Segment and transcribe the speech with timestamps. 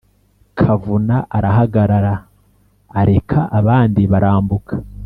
[0.59, 2.15] ”kavuna arahagarara,
[2.99, 4.75] areka abandi barambuka